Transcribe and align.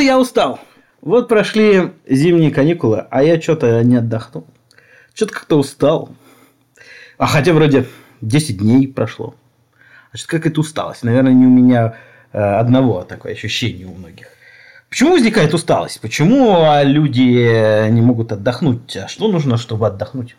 И 0.00 0.04
я 0.04 0.18
устал. 0.18 0.58
Вот 1.02 1.28
прошли 1.28 1.92
зимние 2.08 2.50
каникулы, 2.50 3.06
а 3.10 3.22
я 3.22 3.38
что-то 3.38 3.84
не 3.84 3.96
отдохнул. 3.96 4.46
Что-то 5.12 5.34
как-то 5.34 5.58
устал. 5.58 6.08
А 7.18 7.26
хотя 7.26 7.52
вроде 7.52 7.86
10 8.22 8.58
дней 8.58 8.88
прошло. 8.88 9.34
А 10.10 10.16
что 10.16 10.26
как 10.26 10.46
это 10.46 10.60
усталость? 10.60 11.02
Наверное, 11.02 11.34
не 11.34 11.44
у 11.44 11.50
меня 11.50 11.96
э, 12.32 12.38
одного 12.38 13.02
такое 13.02 13.32
ощущение 13.32 13.86
у 13.86 13.94
многих. 13.94 14.28
Почему 14.88 15.12
возникает 15.12 15.52
усталость? 15.52 16.00
Почему 16.00 16.62
а, 16.62 16.82
люди 16.82 17.88
не 17.90 18.00
могут 18.00 18.32
отдохнуть? 18.32 18.96
А 18.96 19.06
что 19.06 19.28
нужно, 19.28 19.58
чтобы 19.58 19.86
отдохнуть? 19.86 20.34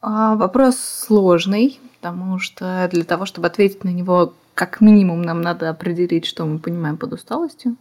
А, 0.00 0.34
вопрос 0.34 0.78
сложный, 0.78 1.78
потому 2.00 2.40
что 2.40 2.88
для 2.90 3.04
того, 3.04 3.24
чтобы 3.24 3.46
ответить 3.46 3.84
на 3.84 3.90
него, 3.90 4.34
как 4.58 4.80
минимум 4.80 5.22
нам 5.22 5.40
надо 5.40 5.70
определить, 5.70 6.26
что 6.26 6.44
мы 6.44 6.58
понимаем 6.58 6.96
под 6.96 7.12
усталостью. 7.12 7.76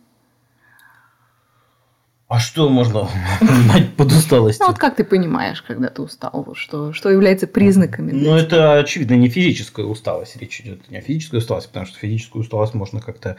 А 2.27 2.37
что 2.37 2.69
можно 2.69 3.09
понимать 3.39 3.95
под 3.95 4.11
усталостью? 4.11 4.63
Ну 4.63 4.71
вот 4.71 4.77
как 4.77 4.95
ты 4.95 5.03
понимаешь, 5.03 5.63
когда 5.63 5.87
ты 5.87 6.03
устал? 6.03 6.53
Что, 6.53 6.93
что 6.93 7.09
является 7.09 7.47
признаками? 7.47 8.11
Ну 8.11 8.35
это, 8.35 8.77
очевидно, 8.77 9.15
не 9.15 9.27
физическая 9.27 9.87
усталость. 9.87 10.37
Речь 10.37 10.61
идет 10.61 10.91
не 10.91 10.97
о 10.97 11.01
физической 11.01 11.37
усталости, 11.37 11.69
потому 11.69 11.87
что 11.87 11.97
физическую 11.97 12.43
усталость 12.43 12.75
можно 12.75 13.01
как-то 13.01 13.37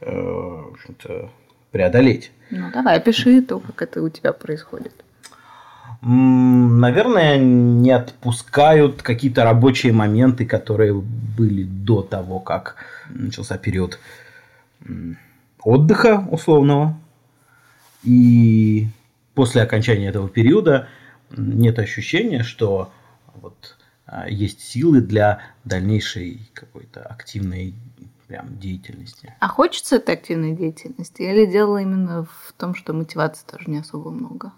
э, 0.00 0.62
преодолеть. 1.72 2.32
Ну 2.48 2.70
давай, 2.72 2.96
опиши 2.96 3.42
то, 3.42 3.60
как 3.60 3.82
это 3.82 4.02
у 4.02 4.08
тебя 4.08 4.32
происходит. 4.32 4.94
Наверное, 6.00 7.38
не 7.38 7.90
отпускают 7.90 9.02
какие-то 9.02 9.44
рабочие 9.44 9.92
моменты, 9.92 10.44
которые 10.46 10.94
были 10.94 11.62
до 11.62 12.02
того, 12.02 12.40
как 12.40 12.76
начался 13.08 13.56
период 13.56 14.00
отдыха 15.62 16.26
условного 16.30 16.98
и 18.02 18.88
после 19.34 19.62
окончания 19.62 20.08
этого 20.08 20.28
периода 20.28 20.88
нет 21.30 21.78
ощущения, 21.78 22.42
что 22.42 22.92
вот 23.34 23.78
а, 24.06 24.28
есть 24.28 24.60
силы 24.60 25.00
для 25.00 25.40
дальнейшей 25.64 26.50
какой-то 26.52 27.02
активной 27.02 27.74
прям 28.26 28.58
деятельности. 28.58 29.34
А 29.40 29.48
хочется 29.48 29.96
этой 29.96 30.14
активной 30.14 30.52
деятельности? 30.52 31.22
Или 31.22 31.46
дело 31.46 31.78
именно 31.78 32.24
в 32.24 32.52
том, 32.56 32.74
что 32.74 32.92
мотивации 32.92 33.46
тоже 33.46 33.70
не 33.70 33.78
особо 33.78 34.10
много? 34.10 34.52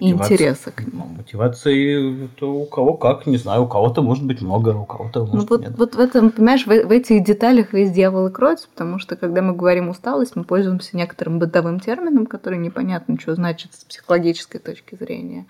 Интереса 0.00 0.70
к 0.70 0.80
нему. 0.80 1.06
Ну, 1.08 1.16
мотивации 1.18 2.24
это 2.24 2.46
у 2.46 2.66
кого 2.66 2.94
как, 2.94 3.26
не 3.26 3.36
знаю, 3.36 3.64
у 3.64 3.68
кого-то 3.68 4.02
может 4.02 4.24
быть 4.24 4.42
много, 4.42 4.70
у 4.70 4.84
кого-то 4.84 5.20
может 5.20 5.34
ну, 5.34 5.46
вот, 5.48 5.60
нет. 5.60 5.72
Вот 5.76 5.94
в 5.94 6.00
этом, 6.00 6.30
понимаешь, 6.30 6.66
в, 6.66 6.68
в 6.68 6.90
этих 6.90 7.24
деталях 7.24 7.72
весь 7.72 7.90
дьявол 7.92 8.28
и 8.28 8.32
кроется, 8.32 8.68
потому 8.72 8.98
что 8.98 9.16
когда 9.16 9.42
мы 9.42 9.54
говорим 9.54 9.88
усталость, 9.88 10.36
мы 10.36 10.44
пользуемся 10.44 10.96
некоторым 10.96 11.38
бытовым 11.38 11.80
термином, 11.80 12.26
который 12.26 12.58
непонятно, 12.58 13.18
что 13.20 13.34
значит 13.34 13.74
с 13.74 13.84
психологической 13.84 14.60
точки 14.60 14.96
зрения. 14.96 15.46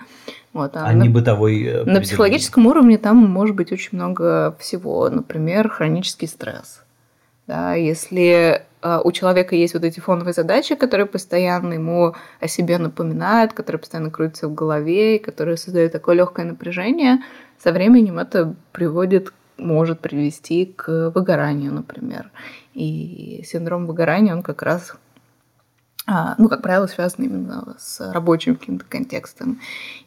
Вот, 0.53 0.77
а, 0.77 0.87
а 0.87 0.93
на, 0.93 1.03
не 1.03 1.09
бытовой. 1.09 1.63
Э, 1.63 1.85
на 1.85 2.01
психологическом 2.01 2.67
уровне 2.67 2.99
там 2.99 3.17
может 3.17 3.57
быть 3.57 3.73
очень 3.73 3.91
много 3.93 4.57
всего, 4.61 5.09
например, 5.09 5.69
хронический 5.69 6.27
стресс. 6.27 6.81
Да, 7.47 7.75
если 7.75 8.63
а, 8.74 8.74
у 9.03 9.13
человека 9.13 9.57
есть 9.57 9.75
вот 9.75 9.83
эти 9.85 9.99
фоновые 10.01 10.35
задачи, 10.35 10.75
которые 10.75 11.07
постоянно 11.07 11.75
ему 11.75 12.15
о 12.41 12.49
себе 12.49 12.79
напоминают, 12.79 13.55
которые 13.55 13.81
постоянно 13.81 14.11
крутятся 14.11 14.49
в 14.49 14.55
голове, 14.55 15.17
и 15.17 15.19
которые 15.19 15.57
создают 15.57 15.93
такое 15.93 16.17
легкое 16.17 16.45
напряжение, 16.45 17.21
со 17.63 17.73
временем 17.73 18.19
это 18.19 18.55
приводит 18.73 19.33
может 19.57 20.01
привести 20.01 20.67
к 20.67 21.13
выгоранию, 21.15 21.73
например. 21.73 22.31
И 22.75 23.43
синдром 23.47 23.87
выгорания, 23.87 24.35
он 24.35 24.43
как 24.43 24.63
раз 24.63 24.95
а, 26.07 26.35
ну, 26.37 26.51
как 26.51 26.61
правило, 26.61 26.87
связан 26.87 27.25
именно 27.25 27.77
с 27.79 28.13
рабочим 28.13 28.57
каким-то 28.57 28.85
контекстом. 28.85 29.61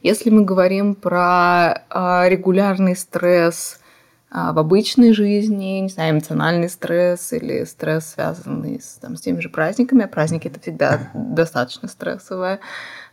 Если 0.03 0.29
мы 0.29 0.45
говорим 0.45 0.93
про 0.93 1.83
а, 1.89 2.27
регулярный 2.27 2.95
стресс, 2.95 3.79
а, 3.79 3.86
в 4.29 4.59
обычной 4.59 5.13
жизни, 5.13 5.79
не 5.79 5.89
знаю, 5.89 6.13
эмоциональный 6.13 6.67
стресс 6.67 7.31
или 7.31 7.63
стресс, 7.63 8.13
связанный 8.13 8.81
с, 8.81 8.99
там, 9.01 9.15
с 9.15 9.21
теми 9.21 9.39
же 9.39 9.47
праздниками. 9.47 10.03
А 10.03 10.07
праздники 10.07 10.47
это 10.47 10.59
всегда 10.59 11.09
достаточно 11.13 11.87
стрессовое 11.87 12.59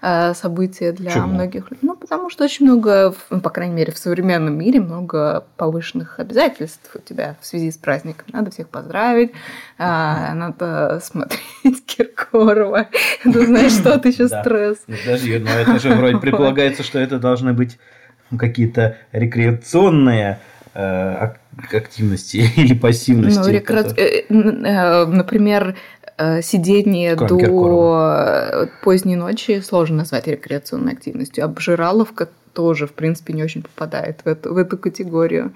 э, 0.02 0.34
событие 0.34 0.90
для 0.90 1.10
Почему? 1.10 1.28
многих 1.28 1.70
людей. 1.70 1.78
Ну, 1.82 1.94
потому 1.94 2.30
что 2.30 2.42
очень 2.42 2.66
много, 2.66 3.14
ну, 3.30 3.40
по 3.40 3.50
крайней 3.50 3.74
мере, 3.74 3.92
в 3.92 3.98
современном 3.98 4.58
мире 4.58 4.80
много 4.80 5.46
повышенных 5.56 6.18
обязательств 6.18 6.90
у 6.96 6.98
тебя 6.98 7.36
в 7.40 7.46
связи 7.46 7.70
с 7.70 7.76
праздником. 7.76 8.26
Надо 8.32 8.50
всех 8.50 8.68
поздравить, 8.68 9.30
э, 9.78 9.84
надо 10.34 11.00
смотреть 11.00 11.86
Киркорова, 11.86 12.88
ты 13.22 13.46
знаешь, 13.46 13.72
что 13.72 13.96
ты 14.00 14.08
еще 14.08 14.26
стресс. 14.26 14.78
Подожди, 14.86 15.38
но 15.38 15.50
это 15.50 15.78
же 15.78 15.94
вроде 15.94 16.16
предполагается, 16.20 16.82
что 16.82 16.98
это 16.98 17.20
должны 17.20 17.52
быть 17.52 17.78
какие-то 18.36 18.96
рекреационные 19.12 20.40
активности 20.74 22.50
или 22.56 22.74
пассивности. 22.74 23.38
Ну, 23.38 23.48
рекре... 23.48 23.80
Э, 23.96 24.22
э, 24.28 25.06
например, 25.06 25.76
сидение 26.42 27.16
до 27.16 28.68
поздней 28.82 29.16
ночи 29.16 29.60
сложно 29.60 29.98
назвать 29.98 30.26
рекреационной 30.28 30.92
активностью. 30.92 31.44
Обжираловка 31.44 32.28
тоже, 32.54 32.86
в 32.86 32.92
принципе, 32.92 33.32
не 33.32 33.42
очень 33.42 33.62
попадает 33.62 34.20
в 34.24 34.28
эту, 34.28 34.54
в 34.54 34.56
эту 34.56 34.78
категорию. 34.78 35.52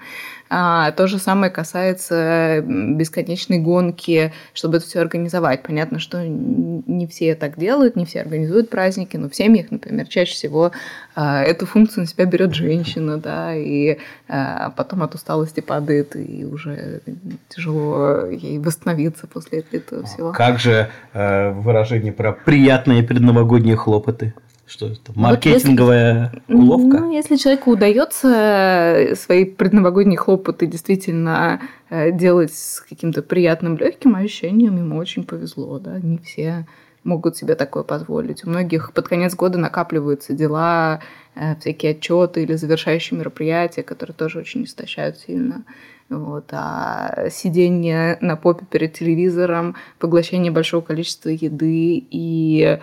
А, 0.51 0.91
то 0.91 1.07
же 1.07 1.19
самое 1.19 1.51
касается 1.51 2.63
бесконечной 2.65 3.59
гонки, 3.59 4.33
чтобы 4.53 4.77
это 4.77 4.85
все 4.85 4.99
организовать. 4.99 5.61
Понятно, 5.63 5.99
что 5.99 6.25
не 6.27 7.07
все 7.07 7.35
так 7.35 7.57
делают, 7.57 7.95
не 7.95 8.05
все 8.05 8.21
организуют 8.21 8.69
праздники, 8.69 9.15
но 9.15 9.29
в 9.29 9.35
семьях, 9.35 9.67
например, 9.69 10.07
чаще 10.07 10.33
всего 10.33 10.71
а, 11.15 11.43
эту 11.43 11.65
функцию 11.65 12.01
на 12.01 12.07
себя 12.07 12.25
берет 12.25 12.53
женщина, 12.53 13.17
да, 13.17 13.55
и 13.55 13.99
а, 14.27 14.71
потом 14.71 15.03
от 15.03 15.13
усталости 15.13 15.59
падает, 15.59 16.15
и 16.15 16.45
уже 16.45 17.01
тяжело 17.47 18.25
ей 18.25 18.57
восстановиться 18.57 19.27
после 19.27 19.63
этого 19.71 20.03
всего. 20.05 20.31
Как 20.31 20.59
же 20.59 20.89
э, 21.13 21.51
выражение 21.51 22.11
про 22.11 22.33
приятные 22.33 23.03
предновогодние 23.03 23.75
хлопоты? 23.75 24.33
Что 24.69 24.85
это? 24.85 25.11
Маркетинговая 25.15 26.31
вот 26.31 26.41
если, 26.47 26.53
уловка? 26.53 26.99
Ну, 26.99 27.11
если 27.11 27.37
человеку 27.37 27.71
удается 27.71 29.13
свои 29.15 29.43
предновогодние 29.43 30.17
хлопоты 30.19 30.67
действительно 30.67 31.59
э, 31.89 32.11
делать 32.11 32.53
с 32.53 32.79
каким-то 32.87 33.23
приятным, 33.23 33.77
легким 33.77 34.15
ощущением, 34.15 34.77
ему 34.77 34.97
очень 34.97 35.23
повезло. 35.23 35.79
Да? 35.79 35.97
Не 35.99 36.19
все 36.19 36.67
могут 37.03 37.35
себе 37.35 37.55
такое 37.55 37.81
позволить. 37.81 38.45
У 38.45 38.49
многих 38.51 38.93
под 38.93 39.07
конец 39.07 39.33
года 39.33 39.57
накапливаются 39.57 40.33
дела, 40.33 40.99
э, 41.33 41.55
всякие 41.59 41.93
отчеты 41.93 42.43
или 42.43 42.53
завершающие 42.53 43.17
мероприятия, 43.17 43.81
которые 43.81 44.13
тоже 44.13 44.37
очень 44.37 44.65
истощают 44.65 45.17
сильно. 45.17 45.63
Вот. 46.09 46.45
А 46.51 47.29
сидение 47.31 48.19
на 48.21 48.35
попе 48.35 48.65
перед 48.69 48.93
телевизором, 48.93 49.75
поглощение 49.97 50.51
большого 50.51 50.81
количества 50.81 51.29
еды 51.29 52.05
и 52.11 52.79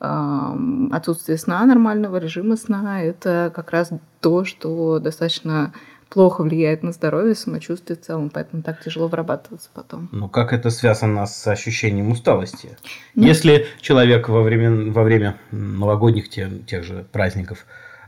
отсутствие 0.00 1.36
сна, 1.36 1.64
нормального 1.66 2.16
режима 2.16 2.56
сна, 2.56 3.02
это 3.02 3.52
как 3.54 3.70
раз 3.70 3.90
то, 4.20 4.44
что 4.44 4.98
достаточно 4.98 5.72
плохо 6.10 6.42
влияет 6.42 6.82
на 6.82 6.92
здоровье, 6.92 7.34
самочувствие 7.34 7.96
в 7.96 8.00
целом, 8.00 8.30
поэтому 8.30 8.62
так 8.62 8.82
тяжело 8.82 9.08
вырабатываться 9.08 9.70
потом. 9.72 10.08
Ну, 10.12 10.28
как 10.28 10.52
это 10.52 10.70
связано 10.70 11.24
с 11.26 11.46
ощущением 11.46 12.10
усталости? 12.10 12.76
Ну, 13.14 13.26
Если 13.26 13.66
человек 13.80 14.28
во 14.28 14.42
время, 14.42 14.90
во 14.90 15.04
время 15.04 15.36
новогодних 15.52 16.28
тех, 16.28 16.66
тех 16.66 16.82
же 16.82 17.06
праздников 17.12 17.64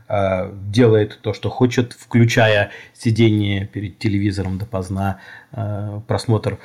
э, 0.09 0.51
делает 0.67 1.19
то, 1.21 1.33
что 1.33 1.49
хочет, 1.49 1.93
включая 1.93 2.71
сидение 2.93 3.65
перед 3.65 3.97
телевизором 3.99 4.57
допоздна, 4.57 5.19
э, 5.53 6.01
просмотр 6.05 6.59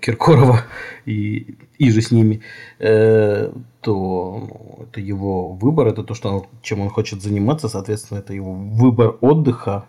Киркорова 0.00 0.62
и, 1.04 1.56
и 1.78 1.90
же 1.90 2.00
с 2.00 2.10
ними, 2.10 2.42
э, 2.78 3.52
то 3.80 4.48
ну, 4.48 4.84
это 4.84 5.00
его 5.00 5.52
выбор, 5.52 5.86
это 5.86 6.02
то, 6.02 6.14
что 6.14 6.30
он, 6.30 6.46
чем 6.62 6.80
он 6.80 6.90
хочет 6.90 7.22
заниматься, 7.22 7.68
соответственно, 7.68 8.18
это 8.18 8.32
его 8.32 8.52
выбор 8.52 9.16
отдыха. 9.20 9.86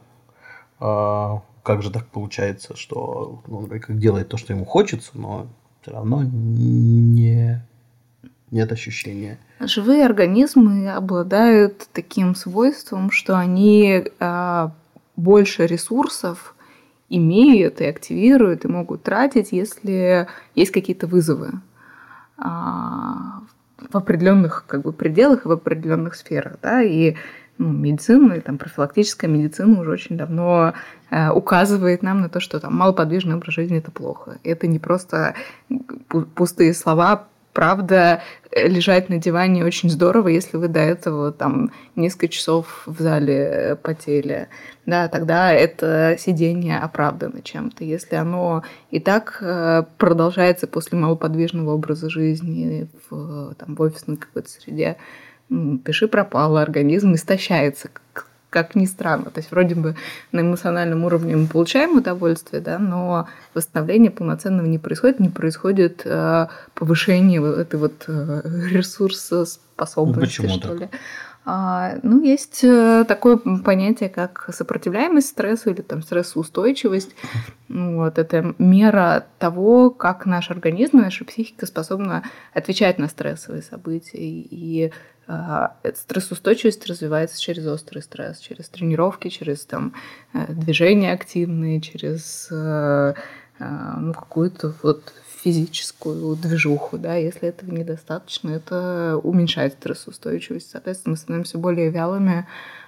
А 0.80 1.42
как 1.64 1.82
же 1.82 1.92
так 1.92 2.08
получается, 2.08 2.76
что 2.76 3.42
он 3.48 3.68
как 3.68 3.98
делает 3.98 4.30
то, 4.30 4.38
что 4.38 4.54
ему 4.54 4.66
хочется, 4.66 5.12
но 5.14 5.48
все 5.82 5.92
равно 5.92 6.24
не 6.24 7.62
нет 8.52 8.72
ощущения. 8.72 9.40
Живые 9.60 10.06
организмы 10.06 10.90
обладают 10.92 11.90
таким 11.92 12.36
свойством, 12.36 13.12
что 13.12 13.38
они 13.38 14.06
а, 14.20 14.72
больше 15.16 15.66
ресурсов 15.66 16.56
имеют 17.10 17.82
и 17.82 17.86
активируют, 17.86 18.66
и 18.66 18.68
могут 18.68 19.04
тратить, 19.04 19.52
если 19.52 20.28
есть 20.56 20.72
какие-то 20.72 21.08
вызовы 21.08 21.52
а, 22.38 23.42
в 23.92 23.96
определенных 23.96 24.66
как 24.68 24.82
бы, 24.82 24.92
пределах 24.92 25.46
и 25.46 25.48
в 25.48 25.52
определенных 25.52 26.16
сферах. 26.16 26.58
Да? 26.62 26.82
И 26.82 27.16
ну, 27.58 27.72
медицина 27.72 28.34
и 28.34 28.40
там 28.40 28.58
профилактическая 28.58 29.30
медицина 29.30 29.80
уже 29.82 29.92
очень 29.92 30.18
давно 30.18 30.74
э, 31.10 31.30
указывает 31.32 32.04
нам 32.04 32.22
на 32.22 32.30
то, 32.30 32.40
что 32.40 32.60
там 32.60 32.76
малоподвижный 32.76 33.36
образ 33.36 33.56
жизни 33.56 33.80
это 33.80 33.90
плохо. 33.90 34.38
Это 34.44 34.68
не 34.68 34.78
просто 34.78 35.34
пустые 36.36 36.74
слова, 36.74 37.28
правда, 37.58 38.22
э, 38.52 38.68
лежать 38.68 39.10
на 39.10 39.18
диване 39.18 39.66
очень 39.66 39.90
здорово, 39.90 40.28
если 40.28 40.58
вы 40.58 40.68
до 40.68 40.80
этого 40.80 41.32
там 41.32 41.72
несколько 41.96 42.28
часов 42.28 42.84
в 42.86 43.02
зале 43.02 43.34
э, 43.34 43.76
потели. 43.76 44.48
Да, 44.86 45.08
тогда 45.08 45.52
это 45.52 46.18
сидение 46.20 46.78
оправдано 46.78 47.42
чем-то. 47.42 47.84
Если 47.84 48.16
оно 48.16 48.62
и 48.92 49.00
так 49.00 49.40
э, 49.42 49.86
продолжается 49.98 50.68
после 50.68 51.00
малоподвижного 51.00 51.72
образа 51.72 52.12
жизни 52.12 52.88
в, 53.10 53.56
там, 53.56 53.74
в 53.74 53.82
офисной 53.82 54.18
какой-то 54.18 54.50
среде, 54.50 54.98
пиши 55.84 56.08
пропало, 56.08 56.62
организм 56.62 57.16
истощается, 57.16 57.90
как 58.50 58.76
ни 58.76 58.86
странно. 58.86 59.26
То 59.26 59.40
есть 59.40 59.52
вроде 59.52 59.76
бы 59.76 59.96
на 60.32 60.42
эмоциональном 60.42 61.04
уровне 61.04 61.36
мы 61.36 61.48
получаем 61.48 61.98
удовольствие, 61.98 62.62
да, 62.62 62.80
но 62.80 63.28
восстановление 63.54 64.12
полноценного 64.12 64.66
не 64.66 64.80
происходит, 64.80 65.20
не 65.20 65.30
происходит 65.30 66.02
э, 66.06 66.48
повышение 66.74 67.44
этой 67.62 67.80
вот 67.80 68.06
э, 68.08 68.42
ресурсоспособности, 68.70 70.42
ну, 70.42 70.50
что 70.50 70.68
так? 70.70 70.80
ли. 70.80 70.90
А, 71.50 71.96
ну, 72.04 72.22
есть 72.22 72.60
э, 72.64 73.06
такое 73.08 73.38
понятие, 73.38 74.10
как 74.10 74.50
сопротивляемость 74.52 75.30
стрессу 75.30 75.70
или 75.70 75.82
там 75.82 76.02
стрессоустойчивость. 76.02 77.16
Вот, 77.70 78.18
это 78.18 78.54
мера 78.58 79.26
того, 79.40 79.90
как 79.90 80.26
наш 80.26 80.52
организм, 80.52 80.98
наша 80.98 81.24
психика 81.24 81.66
способна 81.66 82.24
отвечать 82.54 83.00
на 83.00 83.08
стрессовые 83.08 83.62
события. 83.62 84.18
И 84.18 84.92
стрессоустойчивость 85.94 86.88
развивается 86.88 87.42
через 87.42 87.66
острый 87.68 88.02
стресс, 88.02 88.40
через 88.40 88.70
тренировки, 88.70 89.28
через 89.30 89.66
там, 89.66 89.94
э, 90.34 90.54
движения 90.54 91.12
активные, 91.12 91.82
через 91.82 92.48
э, 92.52 93.14
ну, 93.60 94.14
какую-то 94.14 94.74
вот 94.84 95.14
физическую 95.44 96.36
движуху, 96.36 96.98
да, 96.98 97.16
если 97.16 97.50
этого 97.50 97.72
недостаточно, 97.72 98.50
это 98.52 99.20
уменьшает 99.24 99.74
стрессоустойчивость. 99.74 100.72
Соответственно, 100.72 101.12
мы 101.12 101.18
становимся 101.18 101.58
более 101.58 101.90
вялыми, 101.90 102.46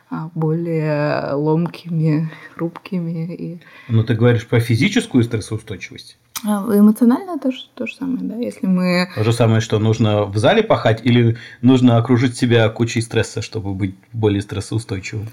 а, 0.10 0.30
более 0.34 1.34
ломкими, 1.34 2.30
хрупкими. 2.56 3.36
И... 3.36 3.60
Но 3.88 4.04
ты 4.04 4.16
говоришь 4.16 4.48
про 4.48 4.60
физическую 4.60 5.24
стрессоустойчивость? 5.24 6.18
А 6.46 6.66
эмоционально 6.78 7.38
то 7.38 7.52
то 7.76 7.86
же 7.86 7.96
самое, 7.96 8.24
да. 8.24 8.36
Если 8.36 8.66
мы... 8.66 9.10
То 9.16 9.24
же 9.24 9.34
самое, 9.34 9.62
что 9.62 9.80
нужно 9.80 10.26
в 10.26 10.38
зале 10.38 10.64
пахать 10.64 11.02
или 11.04 11.38
нужно 11.62 11.98
окружить 11.98 12.38
себя 12.38 12.70
кучей 12.70 13.02
стресса, 13.02 13.42
чтобы 13.42 13.74
быть 13.74 13.96
более 14.14 14.42
стрессоустойчивым? 14.42 15.28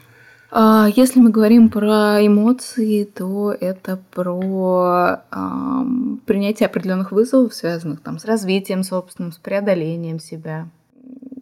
А, 0.51 0.89
если 0.95 1.21
мы 1.21 1.31
говорим 1.31 1.69
про 1.69 2.25
эмоции, 2.25 3.05
то 3.05 3.53
это 3.53 4.01
про 4.13 5.21
эм, 5.31 6.21
принятие 6.25 6.67
определенных 6.67 7.13
вызовов, 7.13 7.55
связанных 7.55 8.01
там, 8.01 8.19
с 8.19 8.25
развитием 8.25 8.83
собственным, 8.83 9.33
с 9.33 9.37
преодолением 9.37 10.19
себя. 10.19 10.69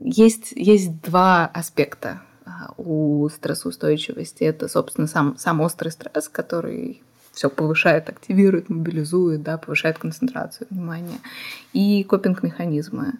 Есть, 0.01 0.53
есть 0.53 1.01
два 1.03 1.47
аспекта 1.47 2.23
а, 2.45 2.73
у 2.77 3.29
стрессоустойчивости. 3.29 4.45
Это, 4.45 4.69
собственно, 4.69 5.07
сам, 5.07 5.37
сам 5.39 5.61
острый 5.61 5.91
стресс, 5.91 6.29
который 6.29 7.03
все 7.35 7.51
повышает, 7.51 8.09
активирует, 8.09 8.71
мобилизует, 8.71 9.43
да, 9.43 9.59
повышает 9.59 9.99
концентрацию 9.99 10.67
внимания. 10.71 11.19
И 11.73 12.05
копинг-механизмы, 12.05 13.15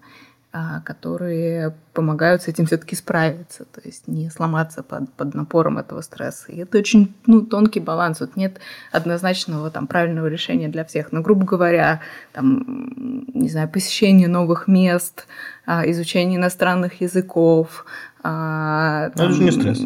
а, 0.57 0.81
которые 0.83 1.75
помогают 1.95 2.43
с 2.43 2.49
этим 2.49 2.67
все-таки 2.67 2.95
справиться, 2.95 3.65
то 3.65 3.81
есть 3.85 4.07
не 4.07 4.31
сломаться 4.31 4.85
под, 4.85 5.13
под 5.13 5.35
напором 5.35 5.79
этого 5.79 6.01
стресса. 6.01 6.53
И 6.53 6.59
это 6.59 6.79
очень 6.79 7.13
ну, 7.27 7.43
тонкий 7.43 7.81
баланс. 7.81 8.21
Вот 8.21 8.37
нет 8.37 8.61
однозначного 8.93 9.69
там, 9.73 9.89
правильного 9.89 10.29
решения 10.29 10.69
для 10.69 10.85
всех. 10.85 11.11
Но, 11.11 11.23
грубо 11.23 11.45
говоря, 11.45 12.03
там, 12.33 13.25
не 13.35 13.49
знаю, 13.49 13.69
посещение 13.69 14.29
новых 14.29 14.69
мест, 14.69 15.27
а, 15.67 15.91
изучение 15.91 16.39
иностранных 16.39 17.01
языков. 17.01 17.85
Там, 18.23 19.11
это 19.13 19.31
же 19.31 19.43
не 19.43 19.51
стресс 19.51 19.81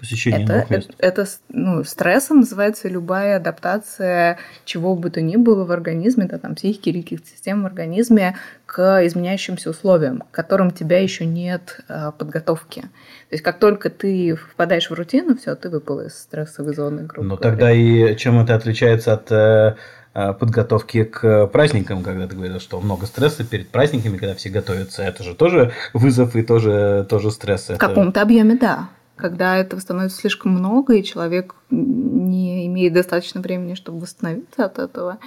посещение 0.00 0.44
это, 0.44 0.52
новых 0.52 0.70
мест? 0.70 0.90
Это, 0.98 1.22
это 1.22 1.30
ну, 1.50 1.84
стрессом 1.84 2.38
называется 2.40 2.88
любая 2.88 3.36
адаптация 3.36 4.38
чего 4.64 4.96
бы 4.96 5.10
то 5.10 5.20
ни 5.20 5.36
было 5.36 5.64
в 5.64 5.70
организме, 5.70 6.24
да, 6.24 6.38
там, 6.38 6.54
психики 6.54 6.88
или 6.88 7.02
каких-то 7.02 7.28
систем 7.28 7.62
в 7.62 7.66
организме 7.66 8.36
к 8.66 9.04
изменяющимся 9.04 9.70
условиям, 9.70 10.22
к 10.30 10.34
которым 10.34 10.70
тебя 10.70 11.00
еще 11.00 11.26
нет 11.26 11.80
э, 11.88 12.12
подготовки. 12.16 12.80
То 12.80 13.32
есть 13.32 13.44
как 13.44 13.58
только 13.58 13.90
ты 13.90 14.34
впадаешь 14.34 14.90
в 14.90 14.94
рутину, 14.94 15.36
все, 15.36 15.54
ты 15.54 15.68
выпал 15.68 16.00
из 16.00 16.18
стрессовой 16.18 16.74
зоны, 16.74 17.02
грубо 17.02 17.28
Но 17.28 17.36
говоря. 17.36 17.50
тогда 17.50 17.72
и 17.72 18.16
чем 18.16 18.40
это 18.40 18.54
отличается 18.54 19.12
от 19.12 19.30
э, 19.30 19.76
э, 20.14 20.32
подготовки 20.32 21.04
к 21.04 21.46
праздникам, 21.48 22.02
когда 22.02 22.26
ты 22.26 22.34
говорил, 22.34 22.60
что 22.60 22.80
много 22.80 23.06
стресса 23.06 23.44
перед 23.44 23.68
праздниками, 23.68 24.16
когда 24.16 24.34
все 24.34 24.48
готовятся, 24.48 25.02
это 25.02 25.22
же 25.22 25.34
тоже 25.34 25.72
вызов 25.92 26.36
и 26.36 26.42
тоже, 26.42 27.06
тоже 27.08 27.30
стресс. 27.30 27.66
В 27.66 27.70
это... 27.70 27.78
каком-то 27.78 28.22
объеме, 28.22 28.56
да 28.56 28.88
когда 29.20 29.56
этого 29.56 29.80
становится 29.80 30.18
слишком 30.18 30.52
много, 30.52 30.94
и 30.94 31.04
человек 31.04 31.54
не 31.70 32.66
имеет 32.66 32.92
достаточно 32.92 33.40
времени, 33.40 33.74
чтобы 33.74 34.00
восстановиться 34.00 34.64
от 34.64 34.78
этого, 34.78 35.18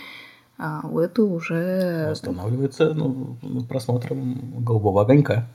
а 0.58 0.82
у 0.88 1.00
этого 1.00 1.34
уже... 1.34 2.08
Восстанавливается 2.10 2.94
ну, 2.94 3.38
просмотром 3.68 4.64
голубого 4.64 5.02
огонька. 5.02 5.48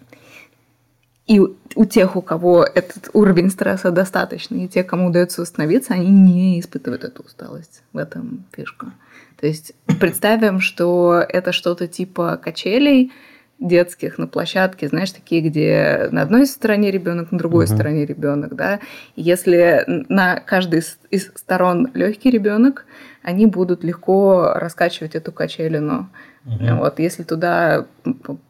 И 1.26 1.40
у 1.40 1.84
тех, 1.84 2.16
у 2.16 2.22
кого 2.22 2.64
этот 2.64 3.10
уровень 3.12 3.50
стресса 3.50 3.90
достаточный, 3.90 4.64
и 4.64 4.68
те, 4.68 4.82
кому 4.82 5.08
удается 5.08 5.42
восстановиться, 5.42 5.92
они 5.92 6.08
не 6.08 6.58
испытывают 6.58 7.04
эту 7.04 7.22
усталость. 7.22 7.82
В 7.92 7.98
этом 7.98 8.46
фишка. 8.50 8.94
То 9.38 9.46
есть 9.46 9.74
представим, 10.00 10.60
что 10.60 11.22
это 11.28 11.52
что-то 11.52 11.86
типа 11.86 12.40
качелей, 12.42 13.12
детских 13.58 14.18
на 14.18 14.26
площадке, 14.26 14.88
знаешь, 14.88 15.10
такие, 15.10 15.40
где 15.40 16.08
на 16.12 16.22
одной 16.22 16.46
стороне 16.46 16.90
ребенок, 16.90 17.32
на 17.32 17.38
другой 17.38 17.64
uh-huh. 17.64 17.74
стороне 17.74 18.06
ребенок, 18.06 18.54
да. 18.54 18.80
И 19.16 19.22
если 19.22 19.84
на 20.08 20.40
каждой 20.40 20.82
из 21.10 21.32
сторон 21.34 21.90
легкий 21.94 22.30
ребенок, 22.30 22.86
они 23.22 23.46
будут 23.46 23.82
легко 23.82 24.52
раскачивать 24.54 25.16
эту 25.16 25.32
качелину. 25.32 26.08
Uh-huh. 26.46 26.78
Вот, 26.78 26.98
если 27.00 27.24
туда 27.24 27.86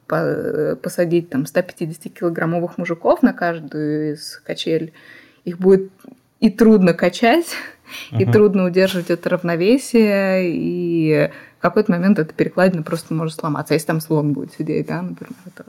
посадить 0.06 1.30
там 1.30 1.44
150-килограммовых 1.44 2.72
мужиков 2.76 3.22
на 3.22 3.32
каждую 3.32 4.12
из 4.12 4.40
качель, 4.44 4.92
их 5.44 5.58
будет 5.58 5.90
и 6.40 6.50
трудно 6.50 6.92
качать, 6.92 7.46
uh-huh. 8.10 8.22
и 8.22 8.24
трудно 8.26 8.64
удерживать 8.64 9.10
это 9.10 9.30
равновесие, 9.30 10.50
и 10.52 11.30
в 11.58 11.62
какой-то 11.62 11.90
момент 11.90 12.18
эта 12.18 12.32
перекладина 12.32 12.82
просто 12.82 13.14
может 13.14 13.34
сломаться. 13.34 13.74
Если 13.74 13.86
там 13.86 14.00
слон 14.00 14.32
будет 14.32 14.52
сидеть, 14.52 14.86
да, 14.86 15.02
например, 15.02 15.34
это 15.46 15.64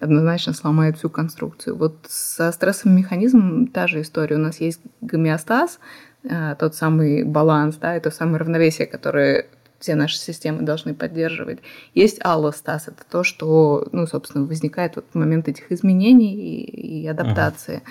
однозначно 0.00 0.52
сломает 0.52 0.96
всю 0.96 1.10
конструкцию. 1.10 1.76
Вот 1.76 1.96
со 2.08 2.52
стрессовым 2.52 2.96
механизмом 2.96 3.66
та 3.66 3.86
же 3.86 4.02
история. 4.02 4.36
У 4.36 4.40
нас 4.40 4.60
есть 4.60 4.80
гомеостаз, 5.00 5.80
э, 6.22 6.54
тот 6.58 6.74
самый 6.74 7.24
баланс, 7.24 7.76
да, 7.76 7.94
это 7.94 8.10
самое 8.10 8.38
равновесие, 8.38 8.86
которое 8.86 9.46
все 9.84 9.96
наши 9.96 10.16
системы 10.16 10.62
должны 10.62 10.94
поддерживать. 10.94 11.58
Есть 11.92 12.18
аллостаз, 12.24 12.88
это 12.88 13.04
то, 13.08 13.22
что, 13.22 13.86
ну, 13.92 14.06
собственно, 14.06 14.46
возникает 14.46 14.96
вот 14.96 15.04
в 15.12 15.18
момент 15.18 15.46
этих 15.46 15.70
изменений 15.70 16.34
и, 16.34 17.02
и 17.02 17.06
адаптации. 17.06 17.82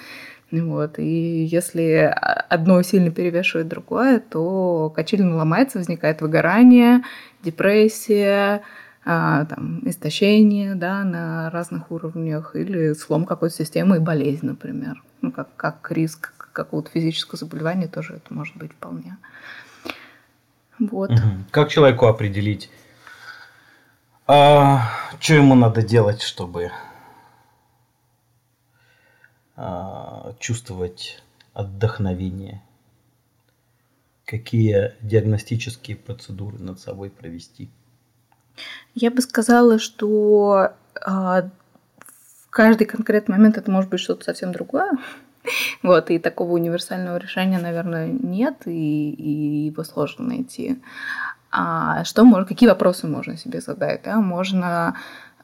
Uh-huh. 0.52 0.70
Вот. 0.70 0.98
И 0.98 1.46
если 1.46 2.12
одно 2.50 2.82
сильно 2.82 3.12
перевешивает 3.12 3.68
другое, 3.68 4.20
то 4.20 4.92
качелина 4.96 5.36
ломается, 5.36 5.78
возникает 5.78 6.22
выгорание, 6.22 7.04
депрессия, 7.44 8.64
а, 9.06 9.46
там, 9.46 9.82
истощение 9.86 10.74
да, 10.74 11.04
на 11.04 11.52
разных 11.52 11.92
уровнях 11.92 12.56
или 12.56 12.94
слом 12.94 13.26
какой-то 13.26 13.56
системы 13.56 13.98
и 13.98 14.00
болезнь, 14.00 14.48
например. 14.48 15.04
Ну, 15.22 15.32
как, 15.32 15.56
как 15.56 15.92
риск 15.92 16.34
какого-то 16.54 16.90
физического 16.90 17.38
заболевания 17.38 17.88
тоже 17.88 18.16
это 18.16 18.34
может 18.34 18.58
быть 18.58 18.72
вполне. 18.72 19.18
Вот. 20.80 21.12
Как 21.52 21.70
человеку 21.70 22.08
определить, 22.08 22.70
а, 24.26 24.90
что 25.20 25.36
ему 25.36 25.56
надо 25.56 25.82
делать, 25.82 26.22
чтобы 26.22 26.72
а, 29.56 30.34
чувствовать 30.40 31.22
отдохновение? 31.54 32.62
Какие 34.26 34.96
диагностические 35.02 35.98
процедуры 35.98 36.58
над 36.58 36.80
собой 36.80 37.10
провести? 37.10 37.70
Я 38.96 39.12
бы 39.12 39.22
сказала, 39.22 39.80
что 39.80 40.74
а, 41.02 41.50
в 42.00 42.50
каждый 42.50 42.86
конкретный 42.86 43.38
момент 43.38 43.58
это 43.58 43.70
может 43.70 43.90
быть 43.90 44.00
что-то 44.00 44.24
совсем 44.24 44.52
другое. 44.52 44.92
Вот, 45.84 46.10
и 46.10 46.20
такого 46.20 46.54
универсального 46.54 47.18
решения, 47.18 47.60
наверное, 47.60 48.08
нет, 48.08 48.64
и, 48.66 49.12
и 49.12 49.66
его 49.68 49.84
сложно 49.84 50.26
найти. 50.26 50.82
А 51.52 52.04
что 52.04 52.24
можно, 52.24 52.48
какие 52.48 52.70
вопросы 52.70 53.08
можно 53.08 53.38
себе 53.38 53.62
задать? 53.62 54.02
Да? 54.04 54.22
Можно 54.22 54.96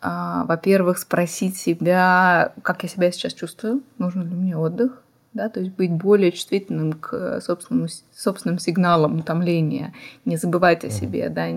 а, 0.02 0.46
во-первых, 0.46 0.98
спросить 0.98 1.58
себя, 1.58 2.54
как 2.62 2.84
я 2.84 2.90
себя 2.90 3.12
сейчас 3.12 3.34
чувствую, 3.34 3.84
нужен 3.98 4.28
ли 4.30 4.36
мне 4.36 4.58
отдых, 4.58 5.04
да, 5.34 5.50
то 5.50 5.60
есть 5.60 5.74
быть 5.74 5.92
более 5.92 6.32
чувствительным 6.32 6.94
к 6.94 7.42
собственному, 7.42 7.88
собственным 8.16 8.60
сигналам 8.60 9.20
утомления, 9.20 9.94
не 10.26 10.38
забывать 10.38 10.86
о 10.86 10.90
себе, 10.90 11.30
да, 11.30 11.48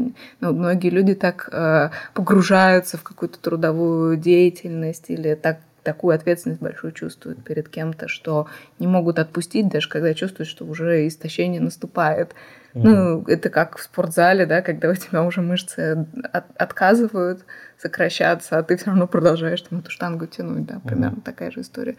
ну, 0.40 0.52
многие 0.52 0.90
люди 0.90 1.14
так 1.14 1.48
э, 1.52 1.90
погружаются 2.14 2.98
в 2.98 3.02
какую-то 3.02 3.38
трудовую 3.38 4.16
деятельность 4.16 5.08
или 5.08 5.34
так 5.34 5.58
такую 5.82 6.14
ответственность 6.14 6.60
большую 6.60 6.92
чувствуют 6.92 7.42
перед 7.44 7.68
кем-то, 7.68 8.08
что 8.08 8.46
не 8.78 8.86
могут 8.86 9.18
отпустить, 9.18 9.68
даже 9.68 9.88
когда 9.88 10.14
чувствуют, 10.14 10.48
что 10.48 10.64
уже 10.64 11.06
истощение 11.06 11.60
наступает. 11.60 12.34
Mm-hmm. 12.74 12.80
Ну, 12.82 13.24
это 13.26 13.50
как 13.50 13.76
в 13.76 13.82
спортзале, 13.82 14.46
да, 14.46 14.62
когда 14.62 14.88
у 14.88 14.94
тебя 14.94 15.22
уже 15.22 15.42
мышцы 15.42 16.06
от, 16.32 16.44
отказывают 16.56 17.44
сокращаться, 17.76 18.58
а 18.58 18.62
ты 18.62 18.76
все 18.76 18.86
равно 18.86 19.06
продолжаешь 19.06 19.60
там 19.62 19.80
эту 19.80 19.90
штангу 19.90 20.26
тянуть, 20.26 20.64
да, 20.64 20.80
примерно 20.80 21.16
mm-hmm. 21.16 21.24
такая 21.24 21.50
же 21.50 21.60
история. 21.60 21.96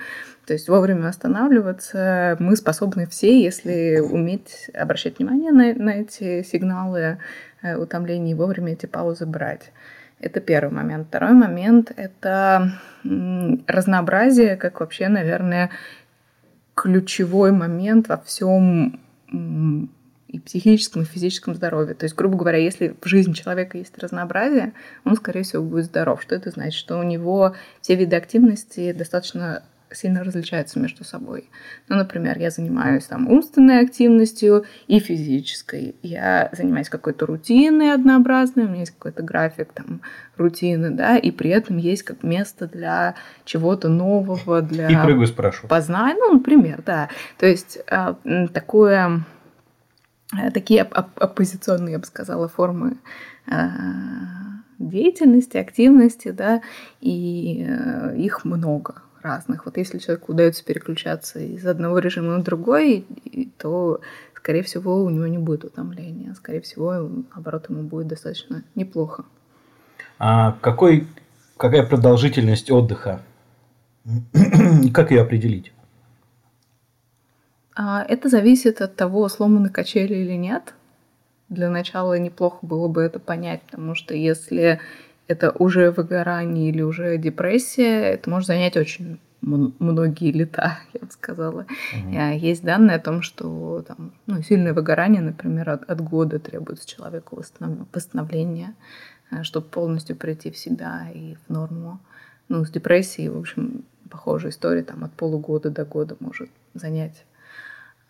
То 0.48 0.54
есть 0.54 0.70
вовремя 0.70 1.10
останавливаться 1.10 2.38
мы 2.40 2.56
способны 2.56 3.06
все, 3.06 3.40
если 3.42 4.00
уметь 4.00 4.70
обращать 4.74 5.20
внимание 5.20 5.52
на, 5.52 5.74
на 5.76 5.90
эти 6.02 6.42
сигналы 6.44 7.20
э, 7.62 7.76
утомления 7.76 8.32
и 8.32 8.36
вовремя 8.36 8.74
эти 8.74 8.88
паузы 8.88 9.26
брать. 9.26 9.72
Это 10.24 10.40
первый 10.40 10.74
момент. 10.74 11.08
Второй 11.10 11.34
момент— 11.34 11.92
это 11.98 12.80
разнообразие, 13.04 14.56
как 14.56 14.80
вообще, 14.80 15.10
наверное, 15.10 15.70
ключевой 16.76 17.52
момент 17.52 18.08
во 18.08 18.18
всем 18.18 19.02
и 20.30 20.40
психическом, 20.40 21.02
и 21.02 21.06
физическом 21.06 21.56
здоровье. 21.56 21.94
То 21.94 22.06
есть, 22.06 22.16
грубо 22.16 22.38
говоря, 22.38 22.58
если 22.58 22.96
в 23.02 23.06
жизни 23.06 23.34
человека 23.34 23.78
есть 23.78 23.98
разнообразие, 23.98 24.72
он, 25.04 25.16
скорее 25.18 25.44
всего, 25.44 25.62
будет 25.62 25.86
здоров. 25.86 26.22
Что 26.22 26.36
это 26.36 26.52
значит? 26.52 26.80
Что 26.80 26.98
у 26.98 27.04
него 27.04 27.54
все 27.82 27.96
виды 27.96 28.16
активности 28.16 28.94
достаточно 28.94 29.64
сильно 29.96 30.24
различаются 30.24 30.80
между 30.80 31.04
собой. 31.04 31.50
Ну, 31.88 31.96
например, 31.96 32.38
я 32.38 32.50
занимаюсь 32.50 33.06
там 33.06 33.28
умственной 33.28 33.82
активностью 33.82 34.66
и 34.88 35.00
физической. 35.00 35.96
Я 36.02 36.50
занимаюсь 36.54 36.90
какой-то 36.90 37.26
рутиной 37.26 37.94
однообразной, 37.94 38.66
у 38.66 38.68
меня 38.70 38.82
есть 38.82 38.92
какой-то 38.92 39.24
график 39.24 39.74
там 39.74 40.02
рутины, 40.38 40.92
да, 40.92 41.18
и 41.18 41.32
при 41.32 41.50
этом 41.50 41.78
есть 41.78 42.04
как 42.04 42.24
место 42.24 42.68
для 42.68 43.16
чего-то 43.46 43.90
нового, 43.90 44.62
для... 44.62 44.90
И 44.90 44.96
прыгаю 44.96 45.28
спрошу. 45.28 45.68
Познания, 45.68 46.20
ну, 46.20 46.34
например, 46.34 46.82
да. 46.86 47.10
То 47.38 47.46
есть 47.46 47.80
а, 47.90 48.18
такое 48.54 49.24
э, 50.38 50.52
такие 50.52 50.84
оп- 50.84 51.20
оппозиционные, 51.20 51.94
я 51.94 52.00
бы 52.00 52.06
сказала, 52.06 52.48
формы 52.48 52.98
а, 53.48 53.68
деятельности, 54.80 55.58
активности, 55.58 56.32
да, 56.32 56.62
и 57.00 57.66
э, 57.68 58.16
их 58.18 58.46
много 58.46 59.04
разных. 59.24 59.66
Вот 59.66 59.78
если 59.78 59.98
человеку 59.98 60.34
удается 60.34 60.64
переключаться 60.64 61.40
из 61.40 61.66
одного 61.66 62.00
режима 62.00 62.38
на 62.38 62.44
другой, 62.44 63.06
то, 63.58 64.02
скорее 64.36 64.64
всего, 64.64 65.04
у 65.04 65.10
него 65.10 65.28
не 65.28 65.38
будет 65.38 65.64
утомления. 65.64 66.34
Скорее 66.36 66.62
всего, 66.62 67.10
наоборот, 67.34 67.70
ему 67.70 67.84
будет 67.84 68.08
достаточно 68.08 68.64
неплохо. 68.76 69.26
А 70.20 70.58
какой, 70.62 71.08
какая 71.58 71.84
продолжительность 71.86 72.70
отдыха? 72.70 73.22
как 74.94 75.12
ее 75.12 75.22
определить? 75.22 75.72
А, 77.76 78.04
это 78.08 78.30
зависит 78.30 78.82
от 78.82 78.96
того, 78.96 79.28
сломаны 79.30 79.70
качели 79.70 80.16
или 80.16 80.34
нет. 80.34 80.74
Для 81.50 81.70
начала 81.70 82.18
неплохо 82.18 82.60
было 82.62 82.88
бы 82.88 83.02
это 83.02 83.20
понять, 83.20 83.62
потому 83.64 83.96
что 83.96 84.14
если 84.14 84.80
это 85.28 85.52
уже 85.52 85.92
выгорание 85.92 86.70
или 86.70 86.82
уже 86.82 87.18
депрессия, 87.18 88.02
это 88.14 88.30
может 88.30 88.48
занять 88.48 88.78
очень 88.78 89.20
многие 89.44 90.32
лета, 90.32 90.78
я 90.94 91.02
бы 91.02 91.12
сказала. 91.12 91.66
Угу. 91.94 92.14
Есть 92.14 92.64
данные 92.64 92.98
о 92.98 93.02
том, 93.02 93.22
что 93.22 93.84
там, 93.88 94.14
ну, 94.26 94.42
сильное 94.42 94.74
выгорание, 94.74 95.22
например, 95.22 95.70
от, 95.70 95.90
от 95.90 96.02
года 96.02 96.40
требуется 96.40 96.88
человеку 96.88 97.42
восстановления, 97.94 98.74
э, 99.32 99.44
чтобы 99.44 99.68
полностью 99.68 100.16
прийти 100.16 100.52
в 100.52 100.58
себя 100.58 101.08
и 101.14 101.36
в 101.36 101.52
норму. 101.52 102.00
Ну, 102.50 102.66
с 102.66 102.70
депрессией, 102.70 103.30
в 103.30 103.38
общем, 103.38 103.86
похожая 104.10 104.52
история, 104.52 104.84
там 104.84 105.04
от 105.04 105.12
полугода 105.14 105.70
до 105.70 105.86
года 105.86 106.16
может 106.20 106.50
занять 106.74 107.26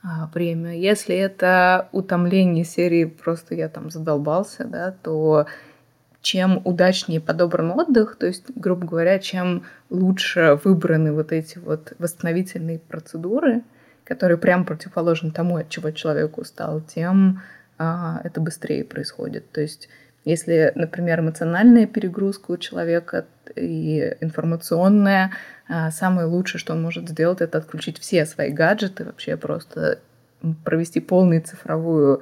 а, 0.02 0.30
время. 0.34 0.78
Если 0.78 1.16
это 1.16 1.88
утомление 1.92 2.66
серии 2.66 3.06
«просто 3.06 3.56
я 3.56 3.70
там 3.70 3.90
задолбался», 3.90 4.66
да, 4.66 4.92
то 4.92 5.46
чем 6.24 6.62
удачнее 6.64 7.20
подобран 7.20 7.72
отдых, 7.72 8.16
то 8.18 8.26
есть, 8.26 8.46
грубо 8.56 8.88
говоря, 8.88 9.20
чем 9.20 9.64
лучше 9.90 10.58
выбраны 10.64 11.12
вот 11.12 11.34
эти 11.34 11.58
вот 11.58 11.94
восстановительные 12.00 12.80
процедуры, 12.80 13.62
которые 14.06 14.38
прям 14.38 14.66
противоположны 14.66 15.32
тому, 15.32 15.58
от 15.58 15.70
чего 15.70 15.92
человек 15.92 16.38
устал, 16.38 16.80
тем 16.80 17.42
а, 17.78 18.22
это 18.24 18.40
быстрее 18.40 18.86
происходит. 18.86 19.52
То 19.52 19.60
есть, 19.60 19.90
если, 20.24 20.72
например, 20.76 21.20
эмоциональная 21.20 21.88
перегрузка 21.88 22.52
у 22.52 22.58
человека 22.58 23.26
и 23.58 24.16
информационная, 24.22 25.32
а, 25.68 25.92
самое 25.92 26.26
лучшее, 26.26 26.60
что 26.60 26.72
он 26.72 26.82
может 26.82 27.10
сделать, 27.10 27.42
это 27.42 27.58
отключить 27.58 28.00
все 28.00 28.26
свои 28.26 28.50
гаджеты, 28.50 29.04
вообще 29.04 29.36
просто 29.36 30.00
провести 30.64 31.02
полную 31.02 31.42
цифровую 31.42 32.22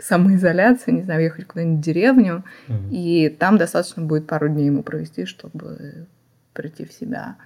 самоизоляция, 0.00 0.92
не 0.92 1.02
знаю, 1.02 1.22
ехать 1.22 1.46
куда-нибудь 1.46 1.80
в 1.80 1.84
деревню, 1.84 2.44
угу. 2.68 2.78
и 2.90 3.28
там 3.28 3.58
достаточно 3.58 4.02
будет 4.02 4.26
пару 4.26 4.48
дней 4.48 4.66
ему 4.66 4.82
провести, 4.82 5.24
чтобы 5.24 6.06
прийти 6.52 6.84
в 6.84 6.92
себя. 6.92 7.36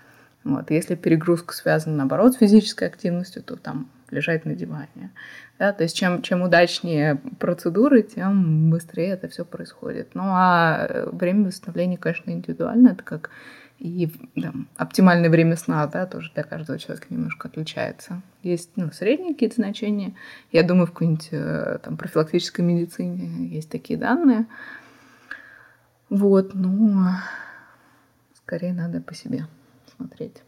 Вот. 0.45 0.71
Если 0.71 0.95
перегрузка 0.95 1.55
связана, 1.55 1.97
наоборот, 1.97 2.35
с 2.35 2.39
физической 2.39 2.89
активностью, 2.89 3.43
то 3.43 3.57
там 3.57 3.89
лежать 4.11 4.45
на 4.45 4.55
диване. 4.55 5.11
Да? 5.59 5.73
То 5.73 5.83
есть 5.83 5.97
чем, 5.97 6.23
чем 6.23 6.43
удачнее 6.43 7.21
процедуры, 7.39 8.03
тем 8.03 8.71
быстрее 8.71 9.11
это 9.11 9.29
все 9.29 9.45
происходит. 9.45 10.15
Ну 10.15 10.23
а 10.27 10.87
э, 10.89 11.09
время 11.11 11.47
восстановления, 11.47 11.97
конечно, 11.97 12.31
индивидуально. 12.31 12.91
Это 12.91 13.03
как 13.03 13.31
и 13.79 14.11
там, 14.41 14.69
оптимальное 14.77 15.31
время 15.31 15.57
сна, 15.57 15.87
да, 15.87 16.07
тоже 16.07 16.31
для 16.35 16.43
каждого 16.43 16.79
человека 16.79 17.07
немножко 17.11 17.49
отличается. 17.49 18.23
Есть 18.43 18.71
ну, 18.77 18.91
средние 18.93 19.35
какие-то 19.35 19.57
значения. 19.57 20.15
Я 20.53 20.63
думаю, 20.63 20.87
в 20.87 20.93
какой-нибудь 20.93 21.29
э, 21.33 21.79
там, 21.83 21.97
профилактической 21.97 22.63
медицине 22.63 23.49
есть 23.49 23.71
такие 23.71 23.99
данные. 23.99 24.47
Вот, 26.09 26.55
ну, 26.55 27.09
скорее 28.37 28.73
надо 28.73 29.01
по 29.01 29.15
себе 29.15 29.47
смотреть. 29.97 30.43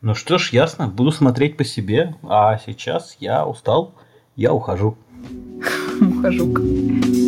Ну 0.00 0.14
что 0.14 0.38
ж, 0.38 0.50
ясно, 0.50 0.88
буду 0.88 1.10
смотреть 1.10 1.56
по 1.56 1.64
себе, 1.64 2.14
а 2.22 2.58
сейчас 2.58 3.16
я 3.20 3.46
устал, 3.46 3.94
я 4.36 4.52
ухожу. 4.52 4.96
Ухожу. 6.00 7.27